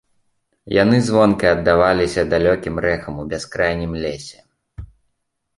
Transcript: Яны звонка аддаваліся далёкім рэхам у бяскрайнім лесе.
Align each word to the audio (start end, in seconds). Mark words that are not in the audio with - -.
Яны 0.75 0.97
звонка 1.09 1.51
аддаваліся 1.57 2.21
далёкім 2.33 2.75
рэхам 2.87 3.21
у 3.25 3.29
бяскрайнім 3.35 3.91
лесе. 4.07 4.37